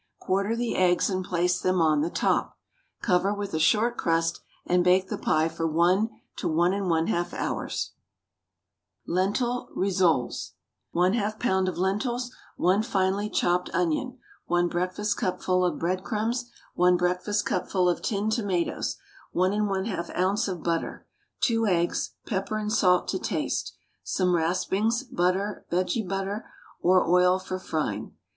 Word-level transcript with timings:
Quarter 0.17 0.55
the 0.55 0.75
eggs 0.77 1.11
and 1.11 1.23
place 1.23 1.61
them 1.61 1.79
on 1.79 2.01
the 2.01 2.09
top. 2.09 2.57
Cover 3.03 3.35
with 3.35 3.53
a 3.53 3.59
short 3.59 3.97
crust, 3.97 4.41
and 4.65 4.83
bake 4.83 5.09
the 5.09 5.17
pie 5.19 5.47
for 5.47 5.67
1 5.67 6.09
to 6.37 6.47
1 6.47 6.71
1/2 6.71 7.33
hours. 7.35 7.91
LENTIL 9.05 9.69
RISSOLES. 9.75 10.53
1/2 10.95 11.37
lb. 11.37 11.67
of 11.69 11.77
lentils, 11.77 12.31
1 12.57 12.81
finely 12.81 13.29
chopped 13.29 13.69
onion, 13.75 14.17
1 14.47 14.67
breakfastcupful 14.71 15.67
of 15.71 15.77
breadcrumbs, 15.77 16.49
1 16.73 16.97
breakfastcupful 16.97 17.87
of 17.91 18.01
tinned 18.01 18.31
tomatoes, 18.31 18.97
1 19.33 19.51
1/2 19.51 20.17
oz. 20.17 20.47
of 20.47 20.63
butter, 20.63 21.05
2 21.41 21.67
eggs, 21.67 22.15
pepper 22.25 22.57
and 22.57 22.73
salt 22.73 23.07
to 23.07 23.19
taste, 23.19 23.75
some 24.01 24.33
raspings, 24.33 25.03
butter, 25.03 25.63
vege 25.71 26.09
butter 26.09 26.49
or 26.81 27.07
oil 27.07 27.37
for 27.37 27.59
frying. 27.59 28.15